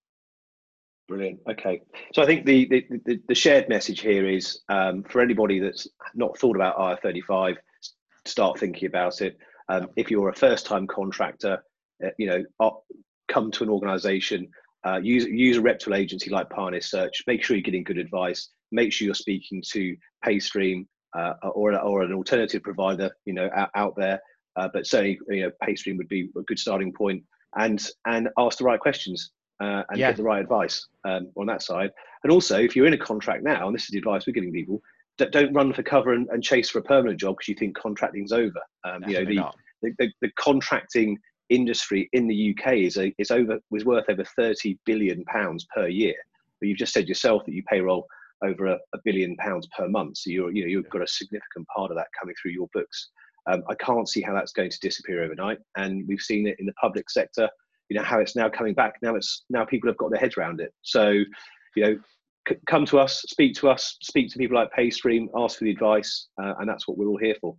Brilliant. 1.06 1.40
Okay, 1.50 1.82
so 2.14 2.22
I 2.22 2.26
think 2.26 2.46
the 2.46 2.64
the, 2.66 3.20
the 3.28 3.34
shared 3.34 3.68
message 3.68 4.00
here 4.00 4.26
is 4.26 4.60
um, 4.70 5.02
for 5.02 5.20
anybody 5.20 5.58
that's 5.58 5.86
not 6.14 6.38
thought 6.38 6.56
about 6.56 6.78
IR35, 6.78 7.56
start 8.24 8.58
thinking 8.58 8.86
about 8.86 9.20
it. 9.20 9.36
Um, 9.68 9.88
if 9.96 10.10
you're 10.10 10.30
a 10.30 10.34
first-time 10.34 10.86
contractor, 10.86 11.62
uh, 12.04 12.08
you 12.18 12.26
know, 12.26 12.44
uh, 12.58 12.70
come 13.28 13.50
to 13.50 13.64
an 13.64 13.70
organisation, 13.70 14.48
uh, 14.86 14.98
use 15.02 15.24
use 15.26 15.58
a 15.58 15.60
reputable 15.60 15.96
agency 15.96 16.30
like 16.30 16.48
Pioneer 16.48 16.80
Search. 16.80 17.22
Make 17.26 17.44
sure 17.44 17.54
you're 17.56 17.62
getting 17.62 17.84
good 17.84 17.98
advice. 17.98 18.48
Make 18.72 18.90
sure 18.90 19.04
you're 19.04 19.14
speaking 19.14 19.62
to 19.72 19.94
PayStream 20.24 20.86
uh, 21.14 21.34
or 21.42 21.78
or 21.78 22.02
an 22.02 22.14
alternative 22.14 22.62
provider, 22.62 23.10
you 23.26 23.34
know, 23.34 23.50
out, 23.54 23.70
out 23.74 23.94
there. 23.96 24.20
Uh, 24.56 24.68
but 24.72 24.86
certainly, 24.86 25.18
you 25.28 25.42
know, 25.42 25.50
PayStream 25.62 25.98
would 25.98 26.08
be 26.08 26.30
a 26.34 26.42
good 26.42 26.58
starting 26.58 26.94
point, 26.94 27.22
and 27.56 27.86
and 28.06 28.30
ask 28.38 28.56
the 28.56 28.64
right 28.64 28.80
questions 28.80 29.32
uh, 29.60 29.82
and 29.88 29.98
yeah. 29.98 30.08
get 30.08 30.16
the 30.16 30.22
right 30.22 30.40
advice 30.40 30.86
um, 31.04 31.30
on 31.36 31.46
that 31.46 31.62
side. 31.62 31.90
And 32.22 32.32
also, 32.32 32.58
if 32.58 32.74
you're 32.74 32.86
in 32.86 32.94
a 32.94 32.98
contract 32.98 33.42
now, 33.42 33.66
and 33.66 33.74
this 33.74 33.84
is 33.84 33.90
the 33.90 33.98
advice 33.98 34.26
we're 34.26 34.32
giving 34.32 34.52
people, 34.52 34.80
don't 35.16 35.52
run 35.52 35.72
for 35.72 35.82
cover 35.82 36.12
and, 36.12 36.28
and 36.30 36.42
chase 36.42 36.70
for 36.70 36.80
a 36.80 36.82
permanent 36.82 37.20
job 37.20 37.36
because 37.36 37.48
you 37.48 37.54
think 37.54 37.76
contracting's 37.76 38.32
over. 38.32 38.60
Um, 38.84 39.04
you 39.06 39.14
know, 39.14 39.24
the, 39.24 39.40
the, 39.82 39.94
the, 39.98 40.12
the, 40.22 40.30
contracting 40.38 41.16
industry 41.50 42.08
in 42.12 42.26
the 42.26 42.56
UK 42.56 42.74
is 42.78 42.96
a, 42.96 43.14
is 43.18 43.30
over 43.30 43.60
was 43.70 43.84
worth 43.84 44.06
over 44.08 44.24
30 44.24 44.76
billion 44.84 45.24
pounds 45.26 45.66
per 45.74 45.86
year. 45.86 46.16
But 46.60 46.68
you've 46.68 46.78
just 46.78 46.92
said 46.92 47.06
yourself 47.06 47.44
that 47.44 47.54
you 47.54 47.62
payroll 47.64 48.06
over 48.44 48.66
a, 48.66 48.78
a 48.94 48.98
billion 49.04 49.36
pounds 49.36 49.68
per 49.76 49.88
month. 49.88 50.18
So 50.18 50.30
you're, 50.30 50.52
you 50.52 50.62
know, 50.62 50.68
you've 50.68 50.90
got 50.90 51.02
a 51.02 51.06
significant 51.06 51.66
part 51.74 51.90
of 51.90 51.96
that 51.96 52.08
coming 52.18 52.34
through 52.40 52.52
your 52.52 52.68
books. 52.72 53.10
Um, 53.46 53.62
I 53.68 53.74
can't 53.74 54.08
see 54.08 54.22
how 54.22 54.34
that's 54.34 54.52
going 54.52 54.70
to 54.70 54.80
disappear 54.80 55.22
overnight. 55.22 55.58
And 55.76 56.06
we've 56.08 56.20
seen 56.20 56.46
it 56.46 56.56
in 56.58 56.66
the 56.66 56.72
public 56.74 57.10
sector 57.10 57.48
you 57.88 57.98
know 57.98 58.04
how 58.04 58.18
it's 58.18 58.36
now 58.36 58.48
coming 58.48 58.74
back. 58.74 58.94
Now 59.02 59.14
it's 59.14 59.44
now 59.50 59.64
people 59.64 59.88
have 59.88 59.96
got 59.98 60.10
their 60.10 60.20
heads 60.20 60.36
around 60.36 60.60
it. 60.60 60.72
So 60.82 61.10
you 61.76 61.84
know 61.84 61.98
c- 62.48 62.56
come 62.66 62.86
to 62.86 62.98
us 62.98 63.24
speak 63.28 63.54
to 63.56 63.68
us 63.68 63.96
speak 64.02 64.30
to 64.32 64.38
people 64.38 64.56
like 64.56 64.70
paystream 64.76 65.26
ask 65.36 65.58
for 65.58 65.64
the 65.64 65.70
advice 65.70 66.28
uh, 66.42 66.54
and 66.58 66.68
that's 66.68 66.86
what 66.88 66.98
we're 66.98 67.08
all 67.08 67.18
here 67.18 67.36
for. 67.40 67.56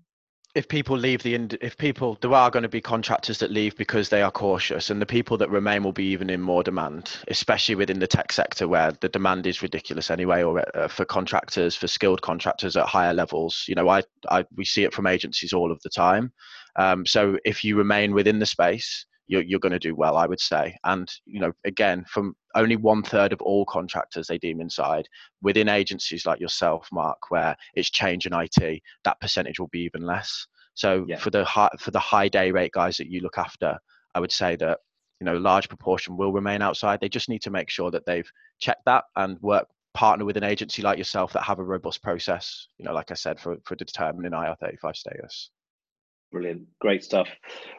If 0.54 0.70
people 0.70 0.98
leave 0.98 1.22
the 1.22 1.36
if 1.60 1.78
people 1.78 2.18
there 2.22 2.34
are 2.34 2.50
going 2.50 2.64
to 2.64 2.70
be 2.70 2.80
contractors 2.80 3.40
that 3.40 3.52
leave 3.52 3.76
because 3.76 4.08
they 4.08 4.22
are 4.22 4.32
cautious 4.32 4.90
and 4.90 5.02
the 5.02 5.06
people 5.06 5.38
that 5.38 5.50
remain 5.50 5.84
will 5.84 5.92
be 5.92 6.06
even 6.06 6.30
in 6.30 6.42
more 6.42 6.64
demand 6.64 7.12
especially 7.28 7.76
within 7.76 8.00
the 8.00 8.08
tech 8.08 8.32
sector 8.32 8.66
where 8.66 8.94
the 9.02 9.10
demand 9.10 9.46
is 9.48 9.62
ridiculous 9.62 10.10
anyway 10.10 10.44
or 10.44 10.64
uh, 10.78 10.88
for 10.88 11.04
contractors 11.04 11.76
for 11.76 11.88
skilled 11.88 12.22
contractors 12.22 12.78
at 12.78 12.86
higher 12.86 13.14
levels. 13.14 13.66
You 13.68 13.76
know 13.76 13.90
I, 13.90 14.04
I 14.30 14.46
we 14.56 14.64
see 14.64 14.86
it 14.86 14.94
from 14.94 15.08
agencies 15.08 15.52
all 15.52 15.74
of 15.74 15.82
the 15.84 15.90
time. 15.90 16.32
Um, 16.78 17.06
so 17.06 17.38
if 17.44 17.64
you 17.66 17.76
remain 17.76 18.14
within 18.14 18.40
the 18.40 18.46
space 18.46 19.06
you're, 19.28 19.42
you're 19.42 19.60
going 19.60 19.72
to 19.72 19.80
do 19.80 19.96
well, 19.96 20.18
I 20.18 20.26
would 20.26 20.40
say. 20.40 20.78
And, 20.84 21.10
you 21.26 21.40
know, 21.40 21.52
again, 21.66 22.06
from 22.08 22.36
only 22.56 22.76
one 22.76 23.04
third 23.04 23.34
of 23.34 23.42
all 23.42 23.66
contractors 23.66 24.28
they 24.28 24.38
deem 24.38 24.62
inside 24.62 25.08
within 25.42 25.70
agencies 25.70 26.26
like 26.26 26.40
yourself, 26.40 26.88
Mark, 26.92 27.18
where 27.30 27.56
it's 27.74 27.90
change 27.90 28.26
in 28.26 28.34
IT, 28.34 28.82
that 29.04 29.20
percentage 29.20 29.60
will 29.60 29.68
be 29.68 29.82
even 29.82 30.06
less. 30.06 30.48
So 30.74 31.06
yeah. 31.08 31.18
for 31.18 31.30
the 31.30 31.44
high, 31.46 31.70
for 31.80 31.92
the 31.92 32.00
high 32.00 32.28
day 32.28 32.52
rate 32.52 32.72
guys 32.74 32.98
that 32.98 33.10
you 33.10 33.22
look 33.22 33.38
after, 33.38 33.78
I 34.14 34.20
would 34.20 34.32
say 34.32 34.56
that 34.58 34.80
you 35.20 35.26
know, 35.26 35.38
a 35.38 35.40
large 35.40 35.70
proportion 35.70 36.18
will 36.18 36.34
remain 36.34 36.62
outside. 36.62 37.00
They 37.00 37.10
just 37.10 37.30
need 37.30 37.42
to 37.44 37.50
make 37.50 37.70
sure 37.70 37.90
that 37.92 38.06
they've 38.06 38.30
checked 38.60 38.84
that 38.86 39.06
and 39.16 39.40
work 39.42 39.68
partner 39.94 40.26
with 40.26 40.36
an 40.36 40.44
agency 40.44 40.82
like 40.82 40.98
yourself 40.98 41.32
that 41.34 41.44
have 41.44 41.60
a 41.60 41.64
robust 41.64 42.04
process. 42.04 42.68
You 42.78 42.86
know, 42.86 42.94
like 42.94 43.12
I 43.12 43.16
said, 43.16 43.40
for 43.40 43.58
for 43.66 43.76
determining 43.76 44.32
IR35 44.32 44.96
status. 44.96 45.52
Brilliant, 46.36 46.68
great 46.82 47.02
stuff. 47.02 47.30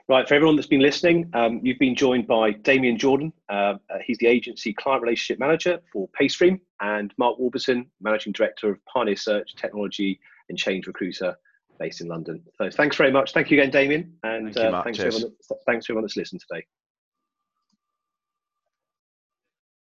Right, 0.08 0.26
for 0.26 0.32
everyone 0.32 0.56
that's 0.56 0.66
been 0.66 0.80
listening, 0.80 1.28
um, 1.34 1.60
you've 1.62 1.78
been 1.78 1.94
joined 1.94 2.26
by 2.26 2.52
Damien 2.52 2.96
Jordan. 2.96 3.30
Uh, 3.50 3.74
he's 4.02 4.16
the 4.16 4.28
agency 4.28 4.72
client 4.72 5.02
relationship 5.02 5.38
manager 5.38 5.78
for 5.92 6.08
Paystream, 6.18 6.58
and 6.80 7.12
Mark 7.18 7.38
Warburton, 7.38 7.84
managing 8.00 8.32
director 8.32 8.70
of 8.70 8.78
Pioneer 8.86 9.14
Search 9.14 9.54
Technology 9.56 10.18
and 10.48 10.56
Change 10.56 10.86
Recruiter, 10.86 11.36
based 11.78 12.00
in 12.00 12.08
London. 12.08 12.42
So 12.56 12.70
thanks 12.70 12.96
very 12.96 13.12
much. 13.12 13.34
Thank 13.34 13.50
you 13.50 13.60
again, 13.60 13.70
Damien, 13.70 14.14
and 14.22 14.54
Thank 14.54 14.56
you, 14.56 14.74
uh, 14.74 14.82
thanks, 14.82 15.00
everyone, 15.00 15.32
thanks 15.66 15.84
everyone 15.84 16.04
that's 16.04 16.16
listened 16.16 16.40
today. 16.48 16.64